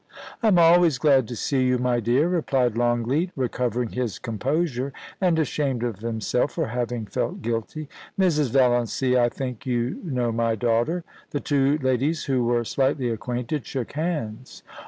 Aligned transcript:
* 0.23 0.41
I 0.41 0.47
am 0.47 0.57
always 0.57 0.97
glad 0.97 1.27
to 1.27 1.35
see 1.35 1.67
you, 1.67 1.77
my 1.77 1.99
dear,' 1.99 2.27
replied 2.27 2.75
Longleat, 2.75 3.29
recovering 3.35 3.89
his 3.89 4.17
composure, 4.17 4.91
and 5.21 5.37
ashamed 5.37 5.83
of 5.83 5.99
himself 5.99 6.53
for 6.53 6.69
having 6.69 7.05
felt 7.05 7.43
guilty. 7.43 7.87
* 8.03 8.19
Mrs. 8.19 8.49
Valiancy, 8.49 9.15
I 9.15 9.29
think 9.29 9.67
you 9.67 10.01
know 10.03 10.31
my 10.31 10.55
daughter.* 10.55 11.03
The 11.29 11.39
two 11.39 11.77
ladies, 11.83 12.23
who 12.25 12.43
were 12.45 12.63
slightly 12.65 13.11
acquainted, 13.11 13.67
shook 13.67 13.91
hands. 13.91 14.63